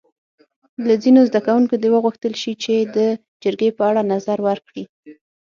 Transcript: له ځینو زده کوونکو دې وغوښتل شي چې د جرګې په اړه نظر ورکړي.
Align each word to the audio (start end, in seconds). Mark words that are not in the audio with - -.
له 0.87 0.93
ځینو 1.03 1.19
زده 1.29 1.39
کوونکو 1.47 1.75
دې 1.81 1.89
وغوښتل 1.91 2.33
شي 2.41 2.53
چې 2.63 2.73
د 2.95 2.97
جرګې 3.43 3.69
په 3.77 3.83
اړه 3.89 4.01
نظر 4.13 4.37
ورکړي. 4.47 4.83